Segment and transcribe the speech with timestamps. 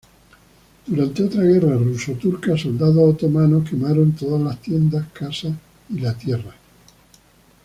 [0.87, 5.53] Durante otra guerra ruso-turca, soldados otomanos quemaron todas las tiendas, casas
[5.89, 6.55] y la tierra.